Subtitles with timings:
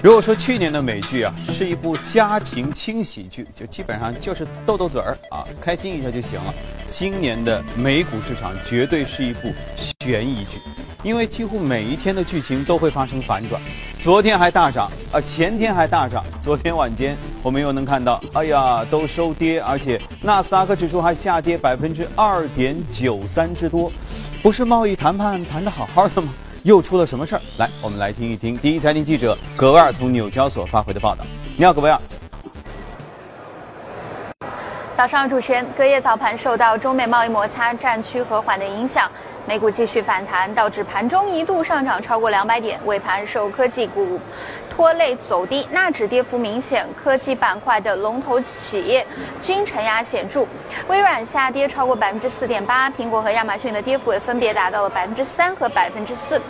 [0.00, 6.54] 如果说去年的美剧啊是一部家庭轻喜剧，就基本上就是斗斗嘴儿啊，开心一下就行了。
[6.86, 10.60] 今年的美股市场绝对是一部悬疑剧，
[11.02, 13.60] 因为几乎每一天的剧情都会发生反转。
[14.00, 23.90] 昨天还大涨啊，前天还大涨，昨天晚间我们又能看到，哎呀，都收跌，而且纳斯达克指数还下跌百分之二点九三之多，
[24.44, 26.32] 不是贸易谈判谈得好好的吗？
[26.68, 27.40] 又出了什么事儿？
[27.56, 31.24] 来，我们来听一听第一财经记者葛维尔从纽交所发回的报道。
[31.56, 31.98] 你好，葛维尔。
[34.94, 39.10] 早上，主持人，隔夜早盘受到中美贸易摩擦战区和缓的影响，
[39.46, 44.20] 美股继续反弹，导致盘中一度上涨超过两百点，尾盘受科技股。
[44.78, 49.04] 拖累走低，纳指跌幅明显，科技板块的龙头企业
[49.42, 50.46] 均承压显著。
[50.86, 56.40] 微软下跌超过百分之四点八，苹果和亚马逊的跌幅也分别达到了百分之三和百分之四。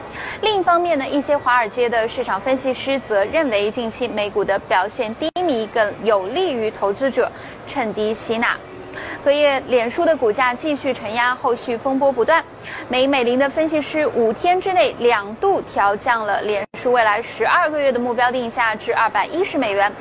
[0.42, 7.32] 另一方面呢，一些华尔街的市场分析师则认为，近期美股的表现低迷更有利于投资者
[7.66, 8.54] 趁低吸纳。
[9.24, 12.44] 隔夜，脸书的股价继续承压，后续风波不断。
[12.88, 19.92] 美美林的分析师五天之内两度调降了脸书未来十二个月的目标定价至二百一十美元，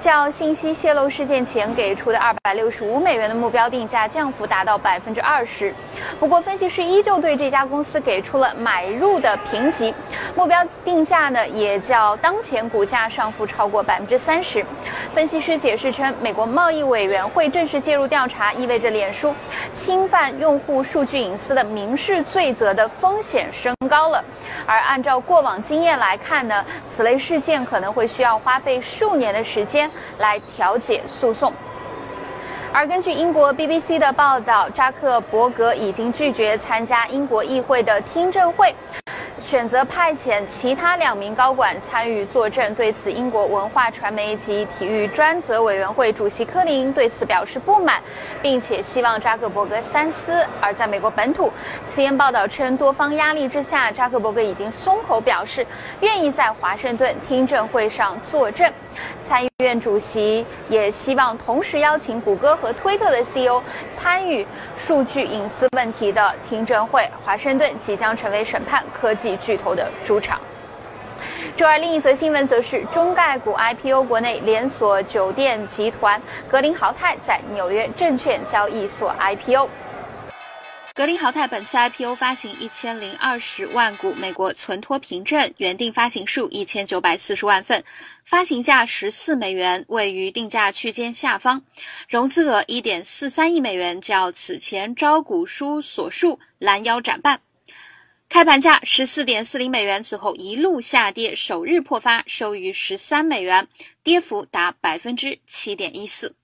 [0.00, 5.74] 较信息泄露事件前给出的二百六十五美元的目标定价降幅达到百分之二十。
[6.20, 9.94] 不过，分析师依旧对这家公司给出了买入的评级，
[10.36, 14.64] 目标定价呢也较当前股价上浮超过百分之三十。
[15.14, 19.34] 分析师解释称，美国贸易委员会正式介入调查，意味着脸书
[19.72, 24.24] 侵犯用户数据隐私的民事罪责的风险升高了。
[24.66, 31.52] 而按照过往经验来看呢，此类事件可能会需要花费数年的时间来调解诉讼。
[32.72, 38.74] 而根据英国 BBC 的报道，扎克伯格已经拒绝参加英国议会的听证会。
[39.48, 42.74] 选择派遣其他两名高管参与作证。
[42.74, 48.02] 对此，英国文化传媒及体育专责委员会主席科林对此表示不满，
[48.42, 50.44] 并且希望扎克伯格三思。
[50.60, 51.52] 而在美国本土
[51.94, 55.64] ，CN 报道称，多方压力之下，扎克伯格已经松口表示
[56.00, 58.68] 愿意在华盛顿听证会上作证。
[59.22, 63.62] 参议院主席也希望同时邀请谷歌和推特的 CEO
[63.92, 64.44] 参与
[64.76, 67.08] 数据隐私问题的听证会。
[67.22, 70.40] 华盛顿即将成为审判科技巨头的主场。
[71.56, 79.68] 周二，另一则新闻则是中概股 IPO，国内连锁酒店集团格林豪泰在纽约证券交易所 IPO。
[80.92, 87.84] 格林豪泰本次 IPO 发行一千零二十万股美国存托凭证，原定发行数一千九百四十万份，
[88.24, 91.62] 发行价十四美元，位于定价区间下方，
[92.08, 97.40] 融资额一点四三亿美元，较此前招股书所述拦腰斩半。
[98.28, 103.66] 开盘价十四点四零美元，此后一路下跌，首日破发，收于十三美元，
[104.02, 106.34] 跌幅达百分之七点一四。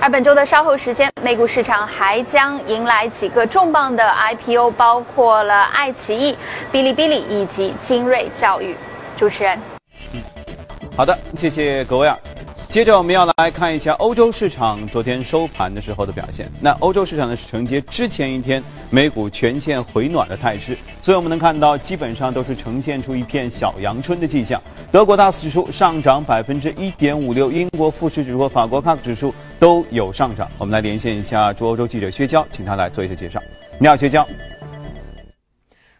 [0.00, 6.36] 而本周的稍后时间，美股市场还将迎来几个重磅的 IPO，包括了爱奇艺、
[6.72, 8.76] 哔哩哔哩以及精锐教育。
[9.16, 9.60] 主持人，
[10.96, 12.18] 好的，谢谢各位啊。
[12.72, 16.50] 接着我们要来看一下欧洲市场昨天收盘的时候的表现。
[16.58, 24.58] 那欧洲市场呢是承接之前一天美股全线回暖的态势，所以我们能看到基本上都是呈现出一片小阳春的迹象。
[24.90, 30.48] 德国 DAX 指数上涨百分之一点五六，英国富时指数和法国 CAC 指数都有上涨。
[30.56, 33.38] 我们来连线一下驻欧洲记者薛娇，请他来做一下介绍。
[33.78, 34.26] 你好，薛娇。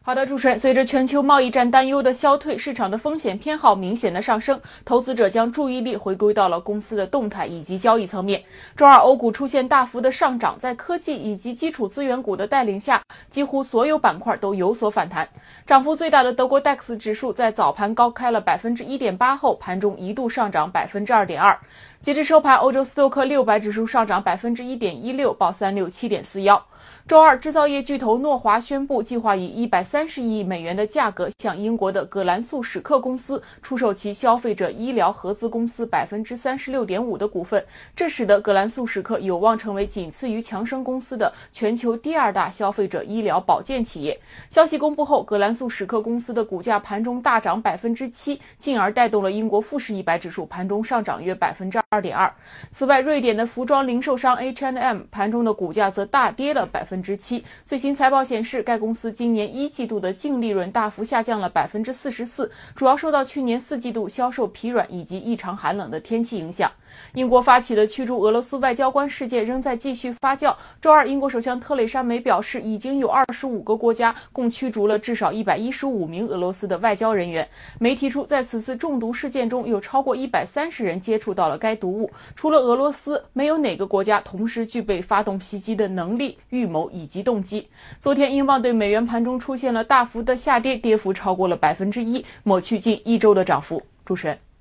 [0.04, 8.42] 好的，主持人，随着全球贸易战担忧的消退，市场的风险偏好明显的上升，投资者将注意力回归到了公司的动态以及交易层面。
[8.76, 15.28] 周二，欧股出现大幅的上涨，在科技以及基础资源股的带领下，几乎所有板块都有所反弹。
[15.64, 21.56] 涨幅最大的德国 DAX 指数在早盘高开了百分之一点八后，盘中一度上涨百分之二点二。
[22.00, 26.60] 截至收盘，欧洲斯托克六百指数上涨百分之一点一六，报三六七点四幺。
[27.08, 37.62] 周二，制造业巨头诺华宣布，计划以一百三十亿美元的价格向英国的葛兰素史克公司出售其消费者医疗合资公司百分之三十六点五的股份，
[37.96, 44.18] 这使得葛兰素史克有望成为仅次于强生公司的全球第二大消费者医疗保健企业。
[44.48, 52.32] 消息公布后，葛兰素史克公司的股价盘中大涨百分之七，进而带动了英国富时一百指数盘中上涨约百分之二二点二。
[52.70, 57.02] 此外，瑞典的服装零售商 H&M 盘中的股价则大跌了百分。
[57.02, 57.44] 之七。
[57.66, 66.70] 最新财报显示，该公司今年一季度的净利润大幅下降了百分之四十四，主要受到去年四季度销售疲软以及异常寒冷的天气影响。
[67.14, 70.54] 英国发起的驱逐俄罗斯外交官事件仍在继续发酵。
[70.80, 77.46] 周二，英国首相特蕾莎梅表示，已经有二十五个国家共驱逐了至少一百一十五名俄罗斯的外交人员。
[77.78, 82.10] 梅提出，在此次中毒事件中有超过一百三十人接触到了该毒物。
[82.34, 87.68] 除了俄罗斯，没有哪个国家同时具备发动袭击的能力、预谋以及动机。
[88.00, 93.82] 昨天，英镑对美元盘中出现了大幅的下跌，跌幅超过了百分之一，抹去近一周的涨幅。
[94.04, 94.51] 主持人。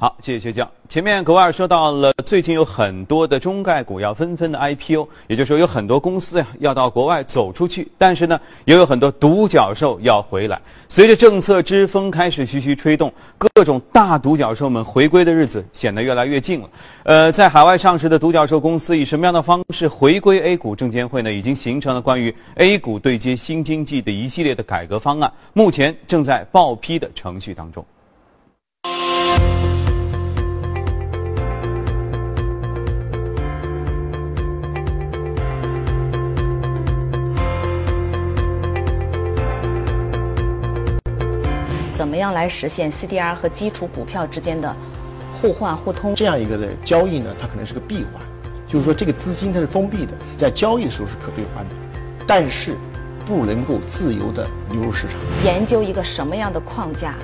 [0.00, 0.66] 好，谢谢薛江。
[0.88, 10.58] 前面格瓦尔说到了，最近有很多的中概股要纷纷的 IPO，也就是说有很多公司呀要到国外走出去，但是呢，也有很多独角兽要回来。
[10.88, 16.70] 随着政策之风开始徐徐吹动，各种大独角兽们回归的日子显得越来越近了。
[17.02, 20.74] 呃，在海外上市的独角兽公司以什么样的方式回归 A 股？
[20.74, 27.84] 证监会呢已经形成了关于 A 股对接新经济的一系列的改革方案，目前正在报批的程序当中。
[42.20, 44.74] 样来实现 CDR 和基础股票之间的
[45.40, 46.14] 互换互通？
[46.14, 48.22] 这样一个的交易呢，它可能是个闭环，
[48.66, 51.74] 就是说这个资金它是封闭的，在交易的时候是可兑换的，
[52.26, 52.76] 但是
[53.26, 55.16] 不能够自由的流入市场。
[55.44, 57.14] 研究一个什么样的框架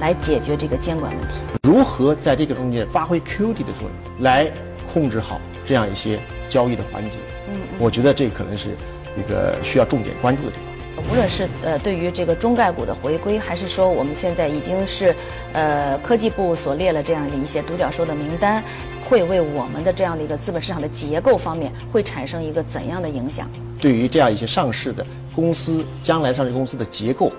[0.00, 1.34] 来解决这个监管问题？
[1.62, 4.50] 如何在这个中间发挥 QD 的作用，来
[4.92, 6.18] 控制好这样一些
[6.48, 7.16] 交易的环节？
[7.48, 8.70] 嗯，我觉得这可能是
[9.16, 10.67] 一个需要重点关注的地方。
[11.10, 15.14] 无论是呃对于这个中概股的回归，还是说我们现在已经是，
[15.52, 18.62] 呃科技部所列了这样的一些独角兽的名单，
[19.08, 23.50] 会为我们的这样的一个资本市场的结构方面会产生一个怎样的影响？
[23.80, 27.32] 对于这样一些上市的公司，将来上市公司的结构，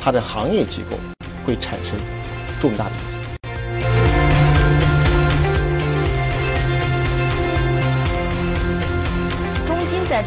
[0.00, 0.96] 它的行业结构
[1.44, 1.98] 会产生
[2.58, 3.09] 重大的。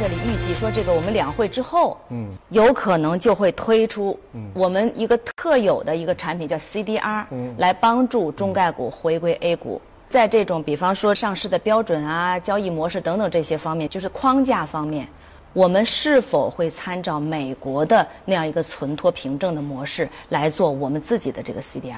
[0.04, 4.20] 这里预计说，这个我们两会之后，嗯，有可能就会推出
[4.54, 9.82] 我们一个特有的一个产品，叫 CDR，嗯，来帮助中概股回归 A 股。
[10.10, 15.08] 在这种比方说上市的标准啊、交易模式等等这些方面，就是框架方面，
[15.54, 21.96] 我们是否会参照美国的那样一个存托凭证的模式来做我们自己的这个 CDR？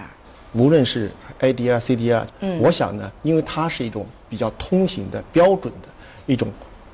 [0.54, 1.10] 无论是
[1.40, 5.90] ADR、CDR，嗯，我想呢，因为它是一种比较通行的标准的
[6.28, 6.48] 一种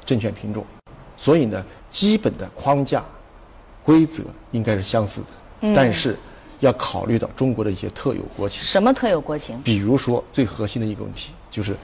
[0.05, 0.65] 证券品种。
[1.21, 3.05] 所以呢，基本的框架、
[3.83, 6.17] 规则应该是相似的，但是
[6.61, 8.59] 要考虑到中国的一些特有国情。
[8.63, 9.61] 什么特有国情？
[9.61, 11.75] 比如说，最核心的一个问题就是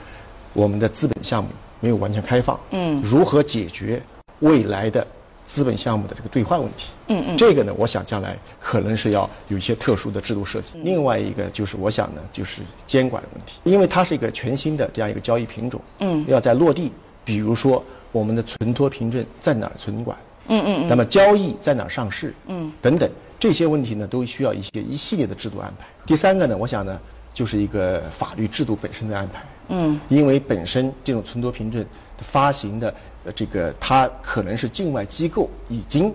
[0.54, 2.60] 我们的资本项目没有完全开放。
[2.72, 3.00] 嗯。
[3.04, 4.02] 如何解决
[4.40, 5.06] 未来的
[5.46, 6.88] 资本项目的这个兑换问题？
[7.10, 7.38] 嗯嗯。
[7.38, 10.80] 这个呢，我想将来可能是要有一些特殊的制度设计。
[10.82, 15.80] 另外一个就是，我想呢，就是监管的问题，因为它是一个全新的这样一个交易品种。
[16.00, 16.26] 嗯。
[16.28, 16.92] 要在落地，
[17.24, 17.84] 比如说。
[18.12, 20.18] 我们的存托凭证在哪儿存管？
[20.48, 20.88] 嗯嗯嗯。
[20.88, 22.34] 那么交易在哪儿上市？
[22.48, 25.86] 嗯，等等这些问题呢，都需要一些一系列的制度安排。
[26.06, 26.98] 第三个呢，我想呢，
[27.34, 29.44] 就是一个法律制度本身的安排。
[29.68, 30.00] 嗯。
[30.08, 31.86] 因为本身这种存托凭证
[32.20, 32.96] 发行的
[33.26, 36.14] 呃这个，它可能是境外机构已经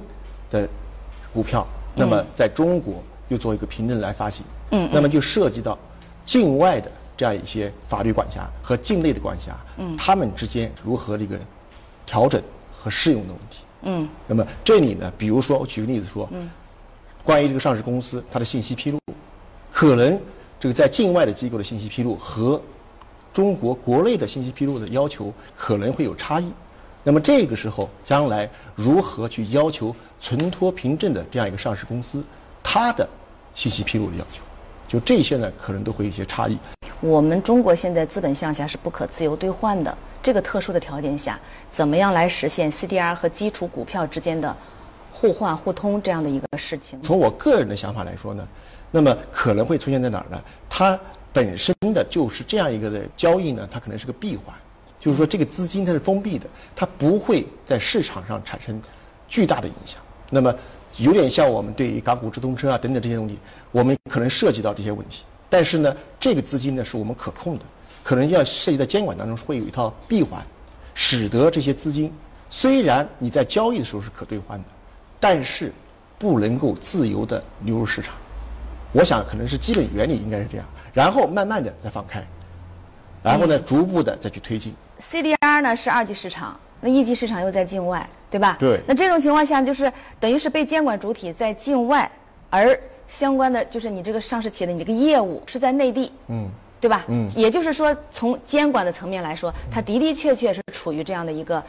[0.50, 0.66] 的
[1.32, 4.44] 股票，那么在中国又做一个凭证来发行。
[4.70, 4.88] 嗯。
[4.90, 5.78] 那么就涉及到
[6.24, 9.54] 境外的这样一些法律管辖和境内的管辖。
[9.76, 9.94] 嗯。
[9.98, 11.38] 他们之间如何这个？
[12.06, 13.58] 调整和适用的问题。
[13.82, 16.48] 嗯，那么这里呢，比如说我举个例子说，嗯，
[17.24, 18.98] 关于这个上市公司它的信息披露，
[19.72, 20.18] 可能
[20.60, 22.62] 这个在境外的机构的信息披露和
[23.32, 26.52] 中国国内的信息披露的要求可能会有差异。
[27.02, 32.22] 那么这个时候，将来如何去要求存托凭证的这样一个上市公司，
[32.62, 33.08] 它的
[33.52, 34.44] 信息披露的要求，
[34.86, 36.56] 就这些呢，可能都会有一些差异。
[37.00, 39.98] 我们中国现在资本项下是不可自由兑换的。
[40.22, 41.38] 这个特殊的条件下，
[41.70, 44.56] 怎么样来实现 CDR 和基础股票之间的
[45.12, 47.02] 互换互通这样的一个事情？
[47.02, 48.46] 从我个人的想法来说呢，
[48.90, 50.40] 那么可能会出现在哪儿呢？
[50.70, 50.98] 它
[51.32, 54.54] 本身的就是这样一个的交易呢，它可能是个闭环，
[55.00, 58.80] 就是说这个资金它是封闭的，它不会在市场上产生
[59.26, 59.98] 巨大的影响。
[60.30, 60.54] 那么
[60.98, 63.36] 有点像我们对于港股直通车啊等等这些东西，
[63.72, 67.64] 我们可能涉及到这些问题，但是呢，这个资金呢是我们可控的。
[68.02, 70.42] 可能要涉及到监管当中会有一套闭环，
[70.94, 72.12] 使得这些资金
[72.50, 74.64] 虽然你在交易的时候是可兑换的，
[75.20, 75.72] 但是
[76.18, 78.14] 不能够自由的流入市场。
[78.92, 82.22] 我想可能是基本原理应该是这样，然后慢慢的再放开，
[83.22, 84.74] 然后呢逐步的再去推进。
[85.00, 88.56] CDR 呢是二级市场，那一级市场又在境外，对吧？
[88.60, 88.80] 对。
[88.86, 89.90] 那这种情况下，就是
[90.20, 92.10] 等于是被监管主体在境外，
[92.50, 92.78] 而
[93.08, 96.48] 相关的就是你这个上市企业的你这个业务是在内地，嗯，
[96.82, 97.04] 对吧？
[97.08, 97.30] 嗯。
[97.34, 101.62] 也就是说，从监管的层面来说，它的的确确是处于这样的一个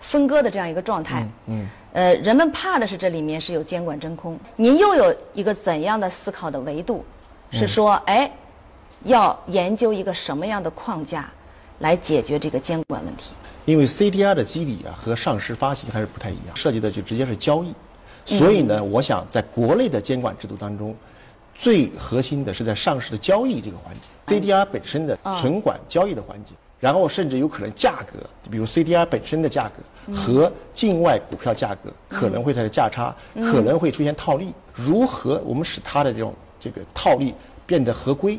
[0.00, 1.24] 分割的这样一个状态。
[1.46, 1.68] 嗯。
[1.92, 4.36] 呃，人们怕的是这里面是有监管真空。
[4.56, 7.04] 您又有一个怎样的思考的维度？
[7.52, 8.28] 是说，哎，
[9.04, 11.30] 要研究一个什么样的框架
[11.78, 13.34] 来解决这个监管问题？
[13.64, 17.72] 因为 CDR 的机理啊和上市发行还是不太一样，涉及的就直接是交易，
[18.24, 20.94] 所以呢，我想在国内的监管制度当中，
[21.54, 28.18] 最核心的是在上市的交易这个环节，CDR 本身的存管交易的环节，然后甚至有可能价格，
[28.50, 37.32] 比如 CDR 本身的价格和境外股票价格可能会产生价差，可能会出现套利，如何我们使它的这种这个套利
[37.64, 38.38] 变得合规？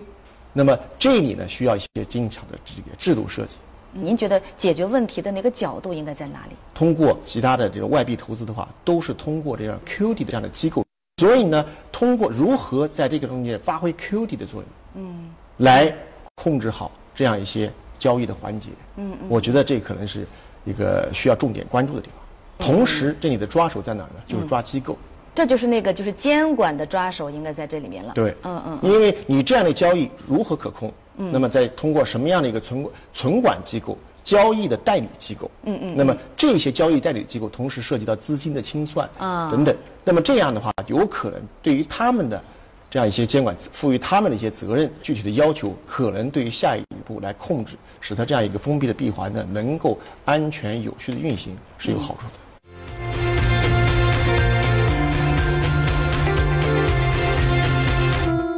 [0.54, 3.56] 那么这里呢，需要一些精巧的这个制度设计。
[3.92, 6.56] 您觉得解决问题的那个角度应该在哪里？
[6.74, 10.85] 通过其他的这个外币投资的话，都是通过这样 QD 的这样的机构。
[11.18, 15.94] 所以呢，通过如何在这个中间发挥 QD 的作用，嗯，来
[16.36, 18.68] 控制好这样一些交易的环节，
[18.98, 20.28] 嗯嗯，我觉得这可能是
[20.66, 22.68] 一个需要重点关注的地方。
[22.68, 24.16] 同时，这里的抓手在哪儿呢？
[24.28, 24.98] 就是抓机构。
[25.34, 28.12] 这就是那个就是监管的抓手应该在这里面了。
[28.14, 30.92] 对，嗯嗯，因为你这样的交易如何可控？
[31.18, 39.50] 嗯那么再通过什么样的一个存存管机构、交易的代理机构，嗯嗯，那么这些交易代理机构同时涉及到资金的清算啊。
[39.52, 42.44] 等等，那么这样的话，有可能对于他们的
[42.90, 52.45] 这样一些监管赋予他们的一些责任，具体的要求，可能对于下一步来控制，使它这样一个封闭的闭环呢，能够安全有序的运行是有好处的。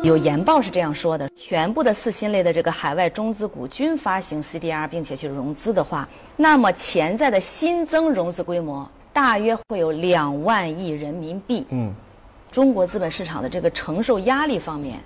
[0.07, 11.67] 有研报是这样说的：全部的四新类的这个海外中资股均发行 CDR，并且去融资的话，那么潜在的新增融资规模大约会有两万亿人民币。
[11.71, 11.93] 嗯，
[12.49, 14.97] 中国资本市场的这个承受压力方面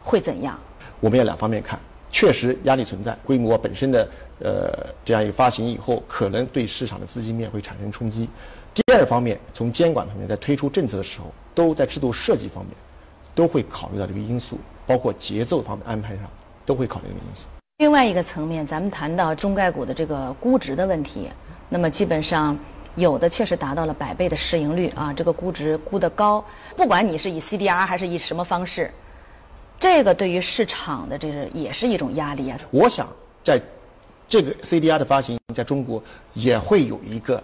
[0.00, 0.58] 会怎样？
[1.00, 1.78] 我们要两方面看，
[2.10, 8.26] 确实压力存在，规模本身的呃这样一个发行以后，可能对市场的资金面会产生冲击。
[8.72, 12.74] 第二方面，从监管方面，在推出政策的时候，都在制度设计方面。
[13.40, 16.24] 都会考虑到这个因素，包括节奏方面安排上
[16.66, 17.46] 都会考虑这个因素。
[17.78, 21.30] 另外一个层面，咱们谈到中概股的这个估值的问题，
[21.70, 22.54] 那么基本上
[22.96, 26.44] 有的确实达到了百倍的市盈率啊，这个估值估得高。
[26.76, 28.92] 不管你是以 CDR 还是以什么方式，
[29.78, 32.60] 这个对于市场的这是也是一种压力啊。
[32.70, 33.08] 我想
[33.42, 33.58] 在
[34.28, 36.02] 这个 CDR 的发行在中国
[36.34, 37.42] 也会有一个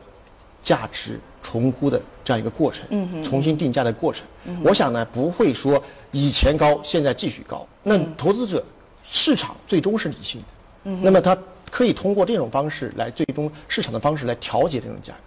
[0.66, 1.20] 价值。
[1.48, 4.26] 重估的这样一个过程，嗯重新定价的过程，
[4.64, 5.80] 我想呢不会说
[6.10, 7.64] 以前高现在继续高。
[7.84, 8.64] 那投资者
[9.00, 10.42] 市场最终是理性
[10.84, 11.38] 的，那么他
[11.70, 15.20] 可以通过这种方式来最终市场的方式来调节这种价格。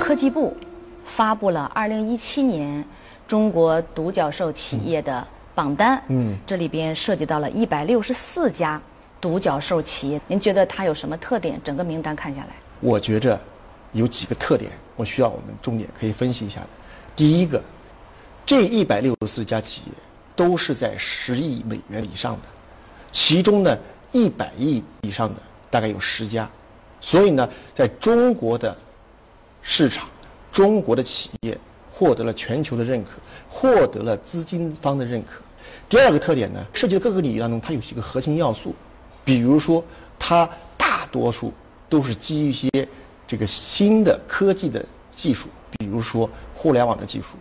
[0.00, 0.56] 科技部
[1.06, 2.84] 发布了二零一七年
[3.28, 8.82] 中国独角兽企业的榜单，嗯，这里边涉及到了一百六十四家。
[9.24, 11.58] 独角兽企业，您觉得它有什么特点？
[11.64, 12.48] 整个名单看下来，
[12.80, 13.40] 我觉着
[13.94, 16.68] 有几个特点，我需要我们重点可以分析一下的。
[17.16, 17.58] 第一个，
[18.44, 19.92] 这一百六十四家企业
[20.36, 22.40] 都是在十亿美元以上的，
[23.10, 23.78] 其中呢
[24.12, 25.40] 一百亿以上的
[25.70, 26.46] 大概有十家，
[27.00, 28.76] 所以呢，在中国的
[29.62, 30.06] 市场，
[30.52, 31.58] 中国的企业
[31.90, 33.12] 获得了全球的认可，
[33.48, 35.40] 获得了资金方的认可。
[35.88, 38.74] 第二个特点呢，涉及的各个领域当中，它有几个核心要素。
[39.24, 39.82] 比如说，
[40.18, 41.52] 它大多数
[41.88, 42.68] 都是基于一些
[43.26, 47.36] 这个新的科技的技术，比如说互联网的技术，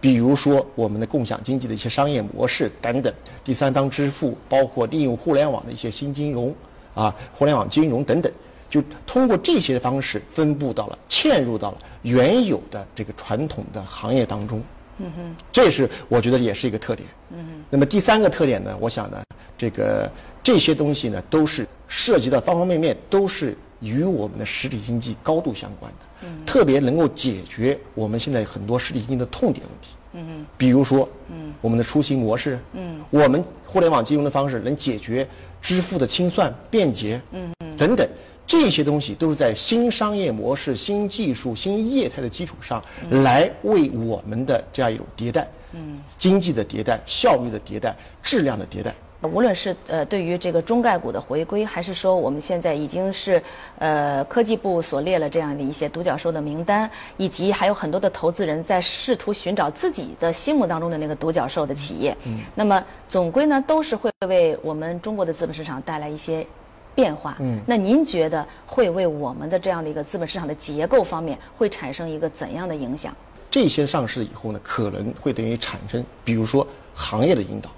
[0.00, 3.12] 比如说我们的共享经济的一些商业模式等等，
[3.44, 6.54] 第三方支付，包括利用互联网的一些新金融，
[6.94, 8.32] 啊，互联网金融等等，
[8.68, 14.60] 就通过这些方式分布到了、嵌入到了原有的这个传统的行业当中。
[14.98, 17.08] 嗯哼，这是我觉得也是一个特点。
[17.30, 19.22] 嗯哼，那么第三个特点呢，我想呢，
[19.56, 20.10] 这个。
[20.42, 25.98] 这些东西呢，都是涉及到方方面面，都是与我们的实体经济高度相关的。
[26.22, 29.88] 嗯，特别能够解决我们现在很多实体经济的痛点问题。
[30.14, 35.28] 嗯比如说，嗯，我们的出行模式，嗯，我们互联网金融的方式能解决
[35.60, 38.08] 支付的清算便捷，嗯嗯，等等，
[38.46, 48.94] 这些东西都是在新商业模式、新技术、新业态的基础上来为我们的这样一种迭代，嗯，经济的迭代、效率的迭代、质量的迭代。
[49.22, 53.42] 无论是呃对于这个中概股的回归，还是说我们现在已经是
[53.78, 62.16] 呃科技部所列了这样的一些独角兽的名单，以及还有很多的投资人在试图寻找自己的心目当中的那个独角兽的企业。
[62.26, 62.38] 嗯。
[62.54, 66.46] 那么总归呢，都是会为我们中国的资本市场带来一些
[66.94, 67.36] 变化。
[67.40, 67.58] 嗯。
[67.66, 73.12] 那您觉得会为我们的这样的一个资本市场的结构方面会产生一个怎样的影响？
[73.50, 77.68] 这些上市以后呢，可能会等于产生，比如说行业的引导。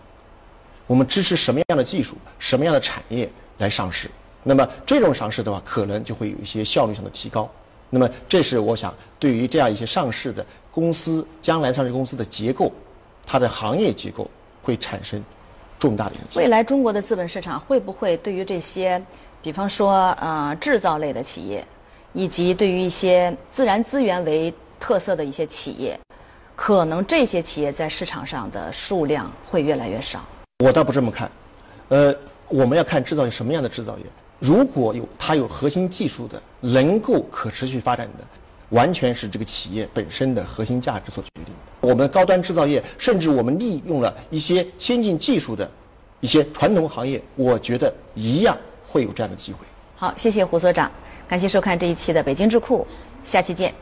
[0.90, 4.11] 我们支持什么样的技术、什么样的产业来上市？
[4.42, 7.49] 那么这种上市的话，可能就会有一些效率上的提高。
[7.90, 12.73] 那么这是我想对于这样一些上市的公司，将来上市公司的结构，
[13.25, 14.28] 它的行业结构
[14.64, 15.23] 会产生
[15.78, 16.42] 重大的影响。
[16.42, 19.00] 未来中国的资本市场会不会对于这些，
[19.40, 21.64] 比方说呃制造类的企业，
[22.14, 25.97] 以及对于一些自然资源为特色的一些企业，
[26.56, 30.20] 可能这些企业在市场上的数量会越来越少？
[30.61, 31.31] 我倒不这么看，
[31.88, 32.14] 呃，
[32.49, 34.05] 我们要看制造业什么样的制造业。
[34.38, 38.25] 如果有它有核心技术的，能够可持续发展的，
[38.69, 41.88] 完全是这个企业本身的核心价值所决定的。
[41.88, 45.69] 我们高端制造业，甚至我们利用了一些先进技术的
[46.21, 48.55] 一些传统行业，我觉得一样
[48.87, 49.61] 会有这样的机会。
[49.97, 50.90] 好，谢谢胡所长，
[51.26, 52.87] 感谢收看这一期的北京智库，
[53.25, 53.75] 下期见。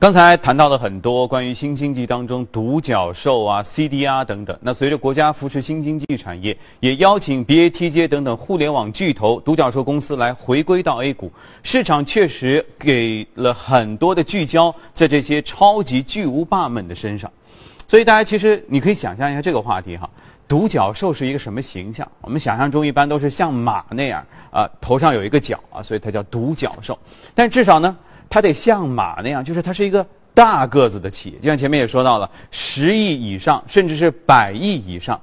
[0.00, 4.56] 刚才谈到了很多关于新经济当中独角兽啊、CDR 等等。
[4.62, 11.32] 那随着国家扶持新经济产业，也邀请 BATJ 等等互联网巨头、独角兽公司来回归到 A 股，
[11.64, 17.28] 市场确实给了很多的聚焦在这些超级巨无霸们的身上。
[17.88, 20.08] 所以大家其实你可以想象一下这个话题哈，
[20.46, 22.08] 独角兽是一个什么形象？
[22.20, 26.96] 我们想象中一般都是像马那样啊，头上有一个角啊，所以它叫独角兽。
[27.34, 27.96] 但至少呢。
[28.28, 35.20] 它得像马那样，就是它是一个大个子的企业，就像前面也说到了，十亿以上，甚至是百亿以上。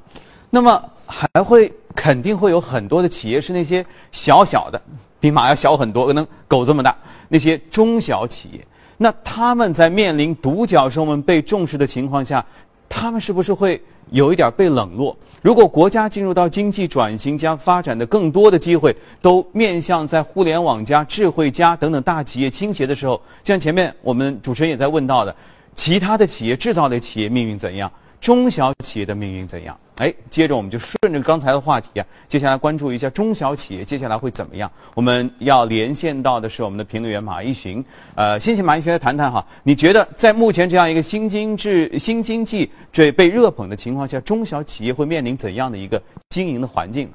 [0.50, 4.82] 那么还会肯定会有很多的企业是那些小小的，
[5.20, 6.96] 比马要小很多，可能狗这么大，
[7.30, 8.68] 那些中小企业。
[8.98, 12.46] 那他们在面临独角兽们被重视的情况下，
[12.88, 13.82] 他们是不是会？
[14.12, 15.16] 有一点被冷落。
[15.42, 25.36] 如果国家进入到经济转型加发展的更多的机会，都面向在互联网加、智慧加等等大企业倾斜的时候，像前面我们主持人也在问到的，
[25.76, 27.92] 其他的企业、制造类企业命运怎样？
[28.20, 29.78] 中小企业的命运怎样？
[29.98, 34.70] 哎，接着我们就顺着刚才的话题啊，接下来关注一下中小企业接下来会怎么样？
[34.94, 37.84] 我们要连线到的是我们的评论员马一寻，
[38.16, 47.10] 呃，先请马一寻来谈谈哈，你觉得在目前这样一个新经济、新经济这被热捧的情况下，中小企业会面临怎样的一个经营的环境？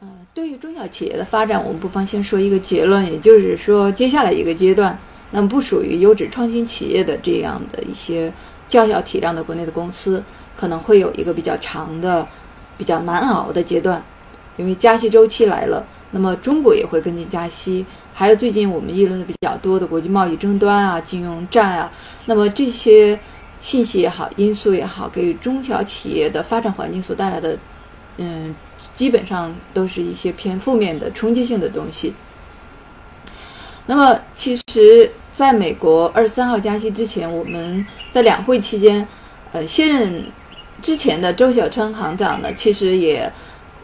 [0.00, 4.98] 呃，对于中小企业的发展，我们不妨先说一个结论，也就是说，接下来一个阶段，
[5.30, 8.32] 那么不属于优质创新企业的这样的一些。
[8.68, 10.22] 较小体量的国内的公司
[10.56, 12.26] 可能会有一个比较长的、
[12.76, 14.02] 比较难熬的阶段，
[14.56, 21.92] 因为加息周期来了，那么中国也会跟进加息，还有最近我们议论的比较多的国际贸易争端啊、金融战啊，
[22.26, 23.18] 那么这些
[23.60, 27.58] 信息也好、因素也好，给予中小企业的发展环境所带来的，
[28.16, 28.54] 嗯，
[28.94, 32.14] 基本上都是一些偏负面的冲击性的东西。
[33.86, 35.12] 那么其实。
[35.32, 39.08] 在美国二十三号加息之前，我们在两会期间，
[39.52, 40.24] 呃，现任
[40.82, 43.32] 之前的周小川行长呢，其实也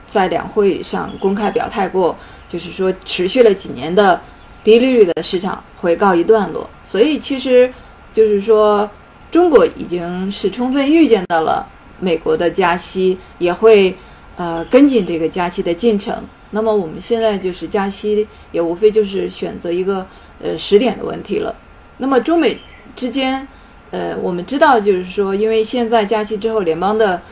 [0.06, 2.16] 在两会上公开表态过，
[2.48, 4.20] 就是说持续了几年的
[4.64, 6.68] 低利率的市场会告一段落。
[6.85, 7.72] 所以其实
[8.14, 8.90] 就是说，
[9.30, 11.68] 中国已经是充分预见到了
[12.00, 13.96] 美国的加息，也会
[14.37, 16.24] 呃跟进这个加息的进程。
[16.50, 20.06] 那么我们现在就是加息，也无非就是选择一个。
[20.38, 21.54] 呃，时点的问题了。
[21.96, 22.59] 那么中美
[22.94, 23.48] 之间，
[23.90, 27.22] 呃，我们知道就是说，因为现在加息之后，联邦的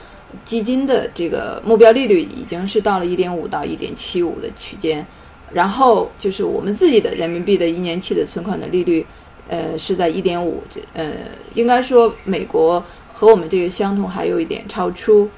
[0.45, 5.07] 基金的这个目标利率已经是到了一点五到一点七五的区间，
[5.53, 9.07] 然后就是我们自己的人民币的一年期的存款的利率，
[9.49, 11.13] 呃，是在一点五，这呃，
[11.55, 15.29] 应该说美国和我们这个相同，还有一点超出。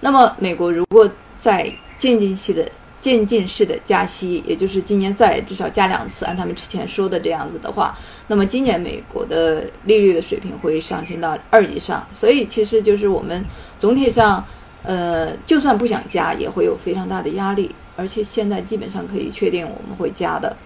[0.00, 2.70] 那么美国如果在渐进期的
[3.02, 12.06] 渐进式的加息，也就是今年再至少加两次，按他们之前说的这样子的话，那么今年美国的利率的水平会上行到二以上。
[12.14, 13.44] 所以其实就是我们
[13.80, 14.46] 总体上，
[14.84, 17.74] 呃，就算不想加，也会有非常大的压力。
[17.96, 20.56] 而且现在基本上可以确定我们会加的。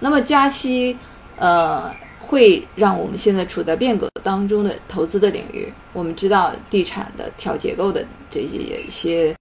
[0.00, 0.98] 那么加息，
[1.36, 5.72] 呃，会让我们现在处在变革当中的投资的领域。
[5.92, 9.36] 我们知道地产的调结构的这些一些。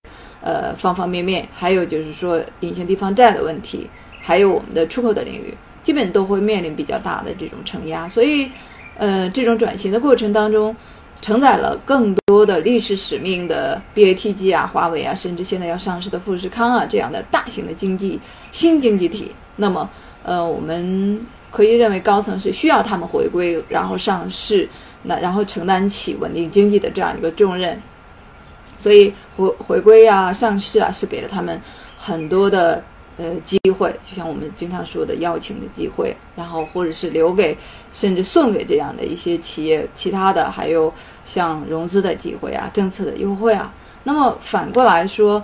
[0.46, 3.90] 呃，方方面面，还有就是说隐形地方债的问题，
[4.22, 8.08] 还有我们的出口的领域，基本都会面临比较大的这种承压。
[8.10, 8.52] 所以，
[8.96, 10.76] 呃，这种转型的过程当中，
[11.20, 18.20] 承载了更多的历史使命的 BATG 啊、华为啊，甚至现在要上市的富士康啊这样的大型的经济
[18.52, 19.90] 新经济体，那么
[20.22, 24.70] 呃，我们可以认为高层是需要他们回归，然后上市，
[25.02, 27.82] 那然后承担起稳定经济的这样一个重任。
[28.78, 31.60] 所以回回归啊、上市啊，是给了他们
[31.98, 32.84] 很多的
[33.18, 37.58] 呃机会，就像我们经常说的邀请的机会，然后或者是留给
[37.94, 40.94] 甚至送给这样的一些企业，其他的还有
[41.26, 43.74] 像融资的机会啊、政策的优惠啊。
[44.04, 45.44] 那么反过来说，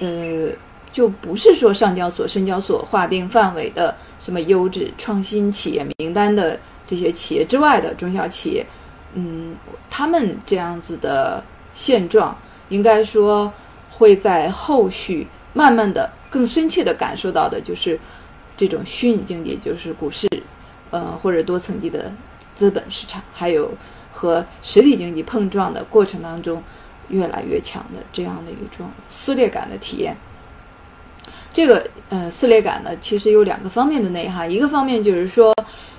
[0.00, 0.48] 呃，
[0.92, 8.66] 就不是说上交所、深交所划定范围的什么优质创新企业名单的这些企业之外的中小企业，
[9.14, 9.54] 嗯，
[9.90, 12.36] 他们这样子的现状。
[12.70, 13.52] 应该说
[13.90, 18.00] 会在后续慢慢的更深切的感受到的，就是
[18.56, 20.28] 这种虚拟经济，就是股市，
[20.90, 22.12] 呃或者多层级的
[22.54, 23.72] 资本市场，还有
[24.12, 26.62] 和实体经济碰撞的过程当中
[27.08, 30.16] 越来越强的这样的一种撕裂感的体验。
[31.52, 35.54] 这个呃撕裂感呢，其实有两个方面的内涵，一个方面就是说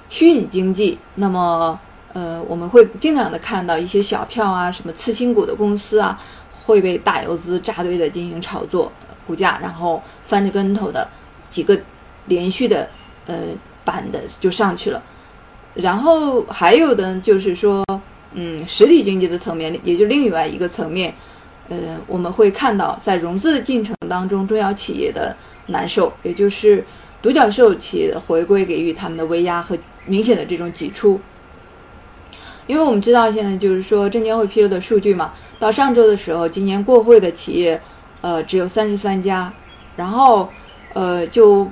[0.10, 1.80] 虚拟经济，那么
[2.14, 6.22] 呃我们会经常的看到一些小票啊，什么次新股的公司啊。
[6.66, 8.92] 会被大游资扎堆的进行炒作，
[9.28, 11.08] 股价然后翻着跟头的
[11.50, 11.80] 几个
[12.26, 12.90] 连续的
[13.26, 13.36] 呃
[13.84, 15.04] 板的就上去了，
[15.74, 17.84] 然后还有的就是说，
[18.34, 21.14] 嗯，实体经济的层面，也就另外一个层面，
[21.70, 25.36] 呃，我们会看到在融资的进程当中，中小企业的
[25.68, 26.86] 难受，也就是
[27.22, 31.20] 独角兽企业回归给予他们的威压和明显的这种挤出，
[32.68, 35.34] 因为我们知道现在就是说证监会披露的数据嘛。
[35.60, 37.82] 到上周的时候，今年过会的企业，
[38.22, 39.54] 呃，只有三十三家，
[39.96, 40.50] 然后，
[40.94, 41.70] 呃，就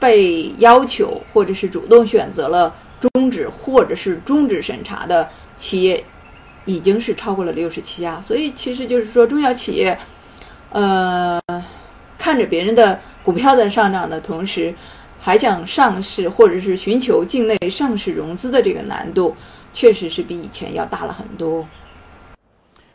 [0.00, 6.04] 被要求或者是主动选择了终止或者是终止审查的企业，
[6.64, 8.22] 已经是超过了六十七家。
[8.26, 9.98] 所以，其实就是说，中小企业，
[10.70, 11.40] 呃，
[12.18, 14.74] 看着别人的股票在上涨的同时，
[15.20, 19.36] 还想上市或者是寻求境内上市融资的这个难度，
[19.78, 21.64] 确实是比以前要大了很多。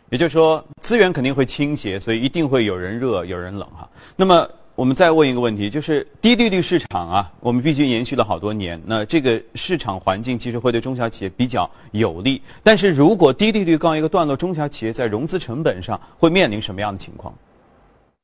[0.10, 3.88] 也就是说，资源肯定会倾斜，所以一定会有人热，有人冷哈。
[4.18, 12.42] 那么，我们再问一个问题，就是低利率市场啊，我们毕竟延续了好多年，那这个市场环境其实会对中小企业比较有利。
[12.64, 17.34] 但是如果低利率告一个段落，中小企业在融资成本上会面临什么样的情况？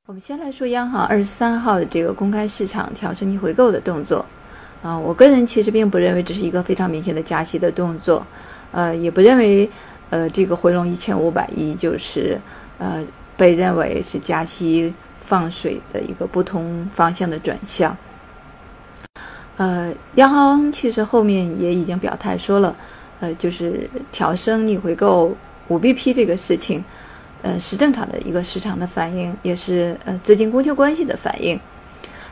[0.05, 4.25] 我们先来说央行二十三号的这个公开市场调升逆回购的动作
[4.83, 8.25] 啊，我个人其实并不认为这是一个非常明显的加息的动作，
[8.71, 9.69] 呃，也不认为。
[10.11, 12.41] 呃，这个回笼一千五百亿就是
[12.79, 13.03] 呃
[13.37, 17.95] 被认为是加息放水的一个不同方向的转向。
[19.57, 22.75] 呃，央行其实后面也已经表态说了，
[23.19, 26.83] 呃，就是调升逆回购五 BP 这个事情，
[27.43, 31.59] 呃是正常的一个市场的反应，也是呃资金供求关系的反应。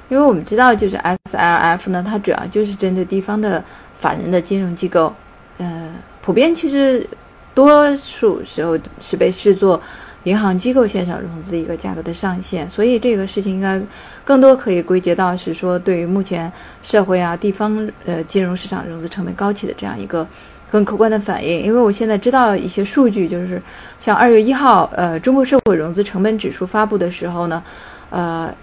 [0.09, 3.63] 因为我们知道，就是 SLF 呢，它主要就是针对地方的
[3.99, 5.13] 法人的金融机构，
[5.59, 5.93] 呃，
[6.27, 7.07] 普遍其实。
[7.55, 9.81] 多数时候是被视作
[10.25, 13.81] 银行机构线上融资一个价格的上限，所以这个事情应该
[14.23, 16.51] 更多可以归结到是说对于目前
[16.83, 20.27] 社会啊地方呃金融市场融资成本高企的这样一个
[20.69, 21.63] 更客观的反应。
[21.63, 23.59] 因为我现在知道一些数据，就是
[23.99, 27.63] 像二月一号呃中国社会融资成本指数发布的时候呢，
[28.11, 28.53] 呃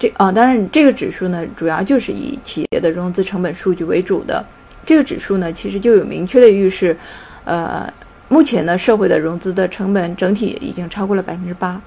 [0.00, 4.44] 这啊当然这个指数呢主要就是以企业的融资成本数据为主的，
[4.86, 6.96] 这个指数呢其实就有明确的预示
[7.44, 7.92] 呃。
[8.32, 11.82] 目前呢，社会的融资的成本整体已经超过了百分之八。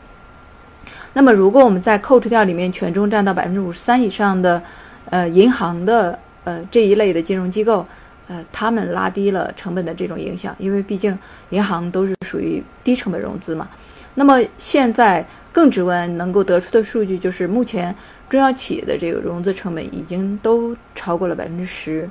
[1.14, 4.62] 那么，如果我们在扣除掉里面权重占到百分之五十三以上的
[5.10, 7.86] 呃银行的呃这一类的金融机构，
[8.28, 11.18] 呃，他们拉低了成本的这种影响，因为毕竟
[11.50, 13.70] 银行都是属于低成本融资嘛。
[14.14, 17.96] 那么现在更直观能够得出的数据就是，目前
[18.30, 22.10] 中小企业的这个融资成本已经都超过了百分之十。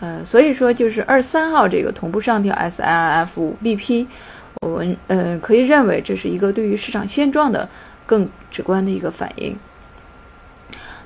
[0.00, 4.06] 呃，所以说就是二三号这个同步上调 S L F B P，
[4.60, 7.68] 我们呃可以认为这是一个对于市场现状的
[8.06, 9.58] 更直观的一个反应。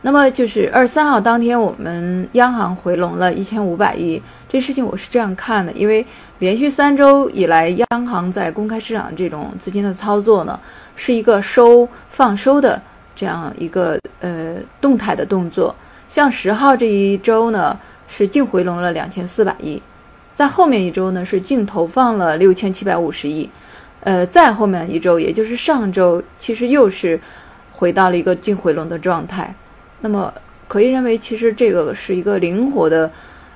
[0.02, 6.07] 那么就是二三号当天，我们央行回笼了一千五百亿，这事情我是这样看的，因为
[6.38, 10.61] 连续三周以来，央行在公开市场这种资金的操作呢，
[10.96, 12.83] 是一个收放收的
[13.16, 15.76] 这样一个呃动态的动作。
[16.11, 17.81] 像十号这一周呢。
[18.09, 19.83] 是净回笼了两千四百亿，
[20.35, 23.51] 在后面一周呢是净投放了六千七百五十亿，
[24.01, 27.21] 呃，再后面一周，也就是上周，其实又是
[27.73, 29.55] 回到了一个净回笼的状态。
[30.01, 30.35] 那么
[30.69, 33.11] 可以认为，其实这个是一个灵活的，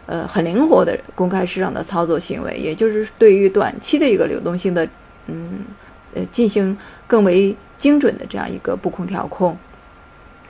[0.07, 4.89] 呃，很灵活的公开市场的操作行为，也就是对于短期的一个流动性的，
[5.27, 5.65] 嗯，
[6.15, 9.59] 呃进行更为精准的这样一个布控调控。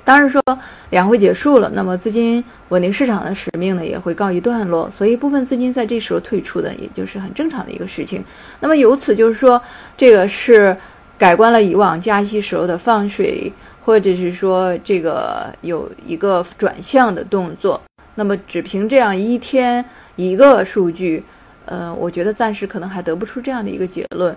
[0.06, 0.40] 当然说
[0.88, 8.24] 两会结束了，那么资金稳定市场的使命呢也会告一段落，所以部分资金在这时候退出的，也就是很正常的一个事情。
[8.60, 9.62] 那么由此就是说，
[9.96, 10.76] 这个是
[11.18, 13.52] 改观了以往加息时候的放水，
[13.84, 17.82] 或者是说这个有一个转向的动作。
[18.14, 21.24] 那么只凭这样一天一个数据，
[21.64, 24.36] 呃，我觉得暂时可能还得不出这样的一个结论。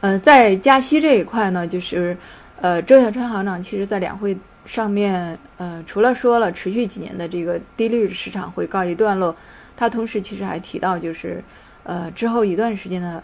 [0.00, 2.16] 呃，在加息这一块呢，就是。
[2.60, 9.36] 呃，周小川行长其实在两会上面，呃，除了说了持续几年的这个低利率市场会告一段落，
[9.76, 11.44] 他同时其实还提到，就是
[11.84, 13.22] 呃之后一段时间的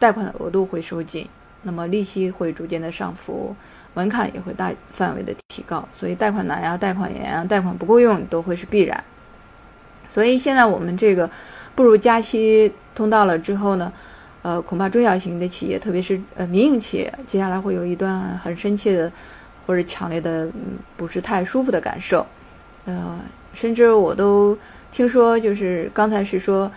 [0.00, 1.28] 贷款的额度会收紧，
[1.62, 3.54] 那么利息会逐渐的上浮，
[3.94, 9.04] 门槛也会大范围的提高，所以贷款难啊、贷款严啊、贷款不够用都会是必然。
[10.08, 11.30] 所以现在我们这个
[11.76, 13.92] 步入加息通道了之后呢？
[14.40, 19.10] 呃，恐怕中小型的企业，特别是呃民营企业，接下来会有一段很深切的
[19.66, 22.24] 或者强烈的嗯不是太舒服的感受。
[22.86, 23.18] 呃，
[23.52, 24.56] 甚至我都
[24.92, 26.70] 听说，就是刚才是说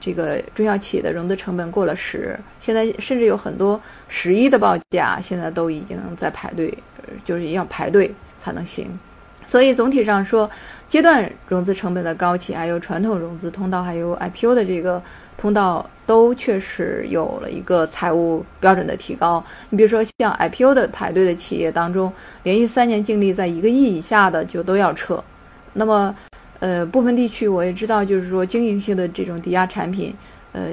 [0.00, 6.76] 这个中小企业的融资成本过了十，现在甚至有很多十一的报价，现在都已经在排队，
[7.24, 8.98] 就是要排队才能行。
[9.46, 10.50] 所以总体上说，
[10.88, 15.00] 阶段融资成本的高企，还有传统融资通道，还有 IPO 的这个。
[15.36, 19.44] 通道都确实有了一个财务标准的提高。
[19.70, 25.24] 你比如说像 IPO 的排队的企业当中，连续三年净利在一个亿以下的就都要撤。
[25.72, 26.16] 那么，
[26.60, 30.14] 呃，部分地区我也知道，就是说经营性的这种抵押产品，
[30.52, 30.70] 呃，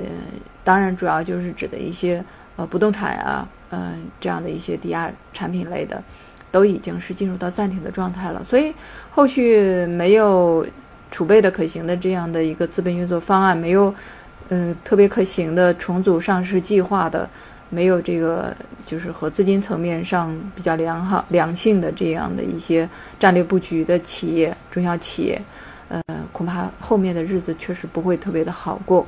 [0.63, 2.23] 当然主要就是指的一些
[2.55, 6.03] 呃不动产啊，嗯，这样的一些抵押产品类的，
[6.51, 8.43] 都已经是进入到暂停的状态了。
[8.43, 8.73] 所以
[9.09, 10.67] 后续没有
[11.09, 13.95] 储备的可行的这样的一个资本运作方案，没有。
[14.53, 17.29] 嗯，特别可行的重组上市计划的，
[17.69, 18.53] 没有这个
[18.85, 25.41] 就是和资金层面上比较良好、良性的这样的一些战略布局的企业、中小企业，
[25.87, 26.01] 呃，
[26.33, 29.07] 恐怕后面的日子确实不会特别的好过。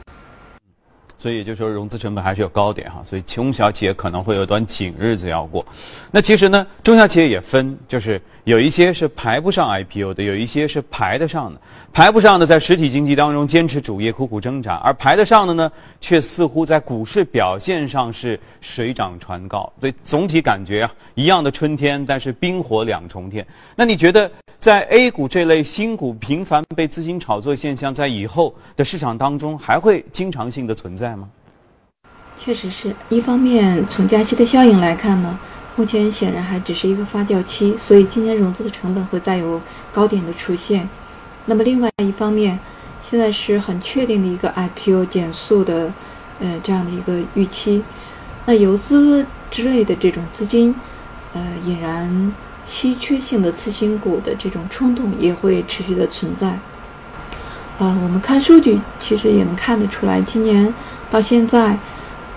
[1.23, 5.65] 所以就说融资成本还是有高点哈，所以中小企业可能会有段紧日子要过。
[6.12, 11.62] 那其实呢，中小企业也分，就是有一些是排不上 IPO 的，有一些是排得上的。
[11.93, 19.71] 排不上的在实体经济当中坚持主业苦苦挣扎，而排得上的呢，却似乎在股市表现上是水涨船高。
[19.79, 23.47] 所以总体感觉啊，一样的春天，但是冰火两重天。
[23.77, 24.29] 那你觉得？
[24.63, 31.28] 在 A 股这类新股频繁被资金炒作现象，在以后的市场当中还会经常性的存在吗？
[32.38, 35.38] 确实是一方面，从加息的效应来看呢，
[35.76, 39.60] 目前显然还只是一个发酵期，所以今年融资的成本会再有
[39.91, 40.88] 高点的出现。
[41.45, 42.58] 那么另外一方面，
[43.10, 45.91] 现在是很确定的一个 IPO 减速的
[46.39, 47.84] 呃这样的一个预期，
[48.45, 50.73] 那游资之类的这种资金
[51.34, 52.34] 呃引燃。
[52.65, 56.58] 稀缺性的次新股的这种冲动也会持续的存在。
[57.78, 60.73] 呃，我们看数据其实也能看得出来，今年
[61.12, 61.78] 到现在，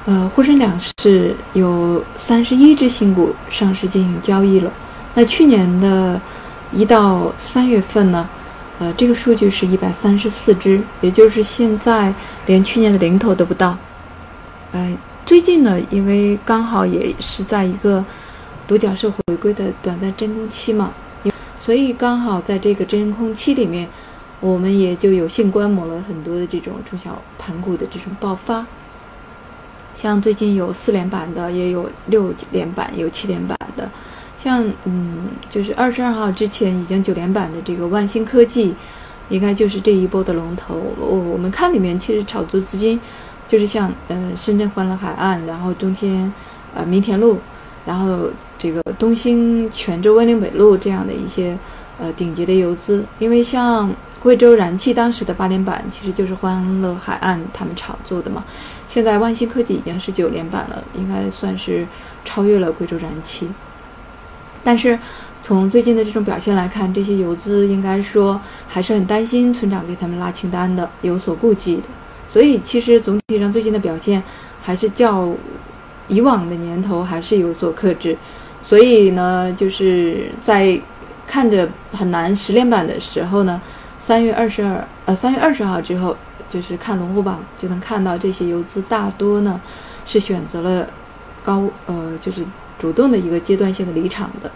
[0.07, 4.73] 呃，沪深两市有三十一只新股上市进行交易了。
[5.15, 6.21] 那去年的
[6.73, 8.29] 一到三月份呢，
[8.79, 12.13] 呃，这个数据是一百三十四只，也就是现在
[12.47, 13.77] 连去年的零头都不到。
[14.73, 18.05] 呃，最近呢，因为刚好也是在一个。
[18.67, 20.93] 独角兽回归的短暂真空期嘛，
[21.61, 23.89] 所以刚好在这个真空期里面，
[24.41, 28.67] 我们也就有幸观摩了很多的这种中小盘股的这种爆发。
[29.95, 33.89] 像最近有四连板的，也有六连板，有七连板的。
[34.37, 38.75] 像嗯，就是二十二号之前已经九连板的这个万兴科技，
[39.29, 40.83] 应该就是这一波的龙头。
[40.99, 43.01] 我我们看里面其实炒作资金
[43.49, 46.33] 就是像呃深圳欢乐海岸，然后中天
[46.75, 47.39] 呃民田路。
[47.87, 51.57] 然后这个东兴泉州温岭北路这样的一些
[52.01, 58.45] 呃顶级的游资，因为像贵州燃气当时的八连板其实就是欢乐海岸他们炒作的嘛，
[58.89, 61.87] 现在万兴科技已经是九连板了，应该算是
[62.25, 63.49] 超越了贵州燃气。
[64.65, 64.99] 但是
[65.45, 71.83] 从最近的这种表现来看，这些游资应该说还是很担心村长给他们拉清单的，有所顾忌的。
[72.33, 74.21] 所以其实总体上最近的表现
[74.61, 75.33] 还是较。
[76.09, 78.17] 以往的年头还是有所克制，
[78.63, 80.81] 所以呢，就是在
[81.27, 83.61] 看着很难十连板的时候呢，
[83.99, 86.17] 三月二十二呃三月二十号之后，
[86.51, 89.61] 就是看龙虎榜就能看到这些游资大多呢
[90.05, 90.89] 是选择了
[91.45, 92.45] 高呃就是
[92.79, 94.51] 主动的一个阶段性的离场的，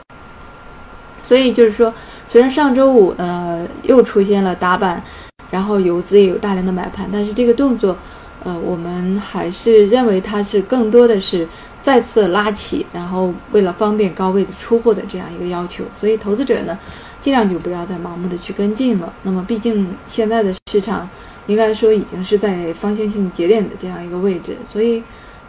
[1.24, 1.92] 所以就是说，
[2.28, 5.02] 虽然上周五呢又出现了打板，
[5.50, 7.96] 然后游资也有大量的买盘，但是这个动作。
[8.44, 11.46] 呃，我们还是认为它是更多的是
[11.82, 16.78] 再次拉起，然后为了方便高位的出货的这样一个要求，所以投资者呢，
[17.20, 19.12] 尽量就不要再盲目的去跟进了。
[19.22, 21.08] 那么，毕竟现在的市场
[21.46, 25.02] 应该说已经是在方向性节点的这样一个位置，所以，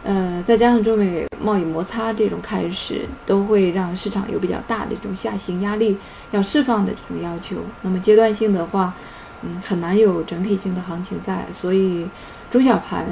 [0.04, 5.96] 呃，再加上中美贸易摩擦这种开始，都会让市场有比较大的这种下行压力
[6.30, 7.56] 要释放的这种要求。
[7.82, 8.94] 那么阶段性的话，
[9.42, 12.06] 嗯，很难有整体性的行情在，所以。
[12.52, 13.06] 中小盘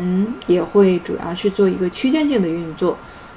[0.46, 2.94] 也会主要是做一个区间性的运作，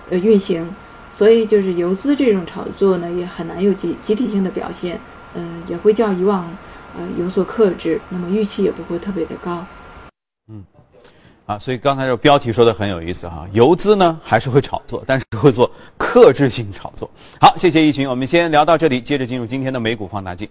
[0.10, 0.70] 呃运行，
[1.18, 5.00] 所以就是游资这种炒作呢，也很难有集集体性的表现，
[5.34, 6.46] 嗯，也会较以往
[6.98, 9.66] 呃有所克制，那么预期也不会特别的高。
[10.52, 10.66] 嗯，
[11.46, 17.10] 啊，所以刚才这标题说的很有意思哈，游资呢还是会炒作，但是会做克制性炒作。
[17.40, 20.50] 好，谢谢一群，我们先聊到这里，接着进入今天的美股放大镜。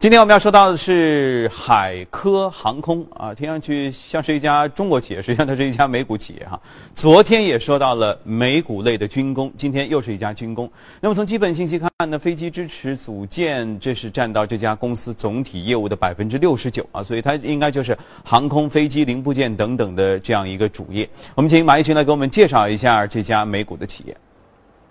[0.00, 6.60] 今天我们要说到的是海科航空啊，听上去像是一家中国企业，实际上它是一家美股企业哈。
[6.94, 10.70] 昨天也说到了美股类的军工，今天又是一家军工。
[11.00, 21.10] 那么从基本信息看呢，飞机支持组件这是占到这家公司总体业务的百分之六十九啊，所以它应该就是航空飞机零部件等等的这样一个主业。
[21.34, 24.16] 我们请马一群来给我们介绍一下这家美股的企业。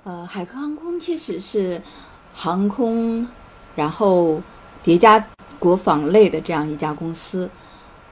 [0.04, 1.82] 呃，海科航空其实是
[2.34, 3.26] 航空，
[3.74, 4.42] 然后。
[4.88, 5.28] 叠加
[5.60, 7.50] 国防类的这样一家公司，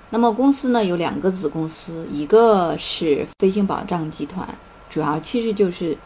[0.09, 4.45] 那么公司呢有两个子公司，一个是飞行保障集团，
[4.89, 5.97] 主要其实就是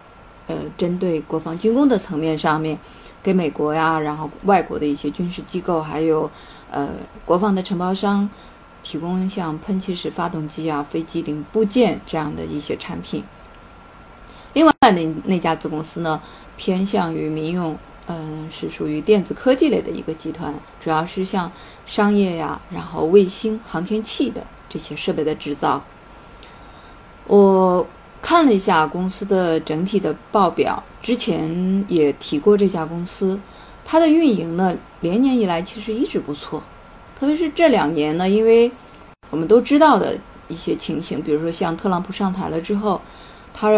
[0.45, 2.77] 呃针对国防军工的层面上面，
[3.23, 6.29] 给美国呀，然后外国的一些军事机构，还有
[6.69, 6.89] 呃
[7.25, 8.29] 国防的承包商
[8.83, 13.23] 提供像喷气式发动机啊、飞机零部件这样的一些产品。
[14.53, 16.21] 另外那那家子公司呢
[16.57, 17.75] 偏向于民用。
[18.11, 20.51] 嗯，是属于电子科技类的一个集团，
[20.83, 21.51] 主要是像
[21.85, 25.83] 商业呀，然后卫星、航天器的这些设备的制造。
[27.27, 27.85] 我
[28.19, 33.39] 看了一下公司的整体的报表，之前也提过这家公司，
[33.85, 36.63] 它的运营呢，连年以来其实一直不错，
[37.19, 38.71] 特别是这两年呢，因为
[39.29, 40.17] 我们都知道的
[40.47, 42.99] 一些情形，比如说像特朗普上台了之后，
[43.53, 43.69] 他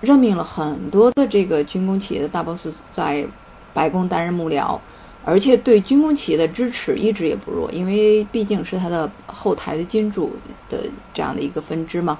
[0.00, 3.26] 任命了很多的这个军工企业的大 boss 在。
[3.74, 4.78] 白宫担任幕僚，
[5.24, 10.32] 而且对军工企业的支持一直也不弱，因为毕竟是他的后台的金主
[10.68, 12.18] 的这样的一个分支嘛。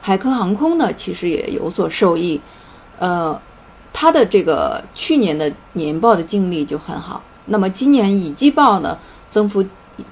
[0.00, 2.40] 海科航空呢，其实也有所受益，
[2.98, 3.40] 呃，
[3.92, 8.98] 它的这个去年的年报的净利就很好，那么今年以季报呢，
[9.30, 9.64] 增幅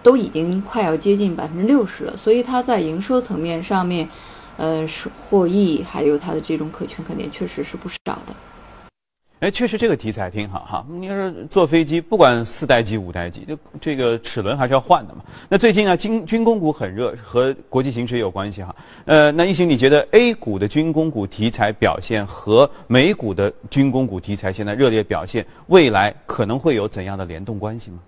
[0.03, 4.09] 都已经快要接近百分之六十了，所以它在营收层面上面，
[4.57, 7.97] 呃，是获益，还有它的这种可圈可点，确实是不少
[8.27, 8.35] 的。
[9.41, 10.87] 哎，确实这个题材挺好哈。
[10.91, 15.25] 你说坐飞机，不管四代机、五代机，就这个齿轮还是要换的嘛。
[15.49, 18.77] 那最近啊，军军工股很热，和国际形势也有关系哈。
[19.07, 27.99] 呃，那一行你觉得 A 股的军工股题材表现和美股的军工股题材现在热烈表现，未来可能会有怎样的联动关系吗？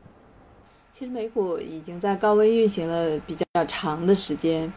[0.92, 4.71] 其实美股已经在高温运行了比较长的时间，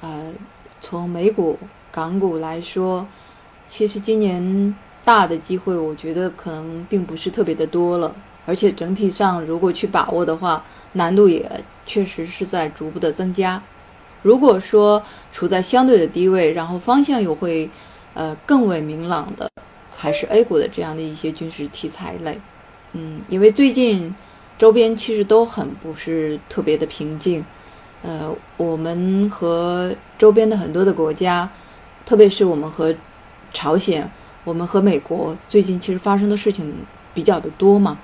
[0.00, 0.32] 呃，
[0.80, 1.58] 从美股、
[1.90, 3.04] 港股来说，
[3.68, 4.72] 其实今年。
[5.08, 13.62] 大的机会，我觉得可能并不是特别的多了，而且整体上如果去把握的话，难度也确实是在逐步的增加。
[14.22, 17.70] 如果说处在相对的低位，然后方向又会
[18.12, 19.50] 呃更为明朗的，
[19.96, 22.38] 还是 A 股的这样的一些军事题材类，
[22.92, 24.14] 嗯，因为最近
[24.58, 27.42] 周边其实都很不是特别的平静，
[28.02, 31.48] 呃，我们和周边的很多的国家，
[32.04, 32.94] 特别是我们和
[33.54, 34.10] 朝鲜。
[34.44, 36.72] 我们和美国最近其实发生的事情
[37.12, 37.98] 比较的多嘛，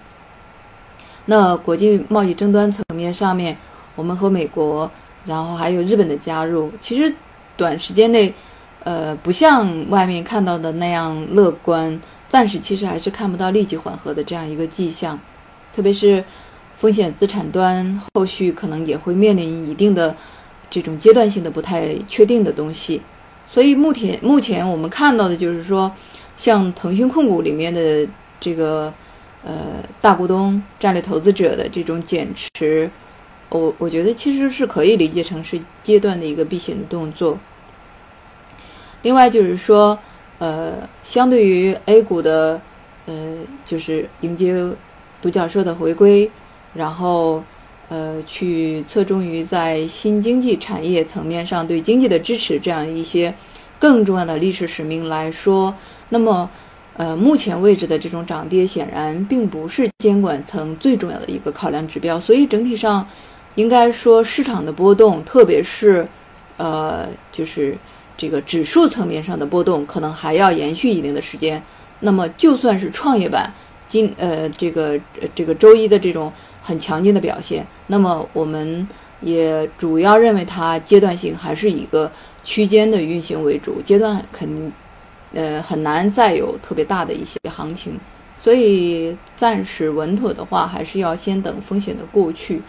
[1.24, 3.56] 那国际贸易争端层面上面，
[3.96, 4.90] 我们和美国，
[5.24, 7.14] 然后还有日本的加入，其实
[7.56, 8.34] 短时间内，
[8.82, 15.20] 呃，不像外面看到的那样乐观，暂时其实还是看不到立即缓和的这样一个迹象，
[15.74, 16.24] 特别是
[16.76, 20.16] 风险资产端，后续可能也会面临一定的
[20.68, 23.00] 这种阶段性的不太确定的东西，
[23.46, 25.92] 所以目前目前我们看到的就是说。
[26.36, 28.06] 像腾讯控股里面的
[28.40, 28.92] 这个
[29.44, 32.90] 呃大股东、战略投资者的这种减持，
[33.50, 37.38] 我我觉得其实是可以理解成是阶段的一个避险的动作。
[39.02, 39.98] 另外就是说，
[40.38, 42.60] 呃，相对于 A 股的
[43.06, 44.54] 呃，就是迎接
[45.20, 46.30] 独角兽的回归，
[46.72, 47.44] 然后
[47.90, 53.34] 呃，去侧重于在新经济产业层面上对经济的支持这样一些
[53.78, 55.74] 更重要的历史使命来说。
[56.14, 56.48] 那么，
[56.96, 63.08] 呃，目前位置的这种涨跌显然并不是监管层最重要的一个考量指标，所以整体上，
[63.56, 66.06] 应该说市场的波动，特别是
[66.56, 67.76] 呃，就是
[68.16, 71.64] 这个指数层面上的波动，可能还要延续一定的时间。
[71.98, 73.52] 那么就算是创业板
[73.88, 75.00] 今呃这个
[75.34, 78.86] 这个周一的这种很强劲的表现，那么我们
[79.20, 82.12] 也主要认为它阶段性还是一个
[82.44, 84.72] 区间的运行为主，阶段肯
[85.34, 87.98] 呃很难再有特别大的一些行情。
[88.40, 92.60] 所以暂时稳妥的话，还是要先等风险的过去。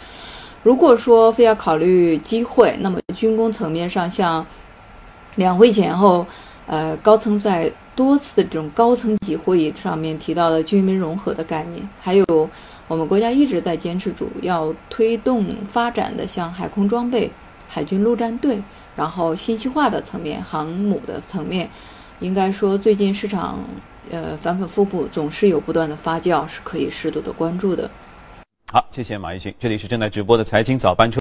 [0.64, 4.46] 如果说非要考虑机会，那么军工层面上，像
[5.36, 6.26] 两会前后，
[6.66, 12.50] 呃，高层在多次的这种高层级会议上面提到的军民融合的概念，还有
[12.88, 17.30] 我们国家一直在坚持主要推动发展的像海空装备、
[17.68, 18.62] 海军陆战队，
[18.96, 21.70] 然后信息化的层面、航母的层面，
[22.20, 23.60] 应该说最近市场。
[24.12, 27.90] 呃，反反复复总是有不断的发酵，是可以适度的关注的。
[28.72, 31.14] 好，谢谢马一迅，这里是正在直播的财经早班车。